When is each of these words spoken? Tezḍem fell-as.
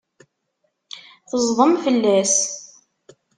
Tezḍem 1.29 1.73
fell-as. 1.83 2.35